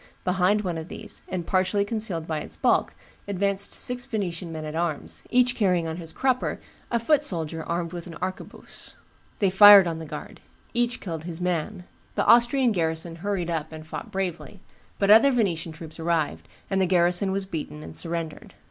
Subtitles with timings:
[0.23, 2.95] Behind one of these, and partially concealed by its bulk,
[3.27, 6.57] advanced six Venetian men at arms, each carrying on his crupper
[6.89, 8.95] a foot soldier armed with an arquebuse;
[9.37, 10.41] they fired on the guard;
[10.73, 11.83] each killed his man;
[12.15, 14.59] the Austrian garrison hurried up and fought bravely;
[14.97, 18.55] but other Venetian troops arrived, and the garrison was beaten and surrendered.